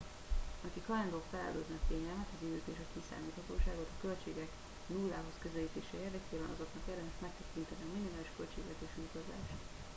akik 0.67 0.87
hajlandóak 0.87 1.25
feláldozni 1.31 1.75
a 1.77 1.85
kényelmet 1.87 2.31
az 2.35 2.41
időt 2.47 2.67
és 2.73 2.79
a 2.83 2.89
kiszámíthatóságot 2.93 3.89
a 3.93 4.01
költségek 4.05 4.49
nullához 4.93 5.37
közelítése 5.43 5.95
érdekében 6.05 6.51
azoknak 6.53 6.85
érdemes 6.91 7.17
megtekinteni 7.25 7.83
a 7.85 7.93
minimális 7.97 8.31
költségvetésű 8.37 8.99
utazást 9.09 9.59